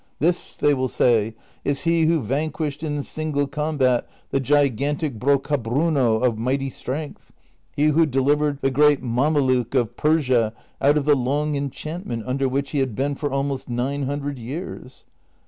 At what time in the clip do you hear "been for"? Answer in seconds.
12.95-13.29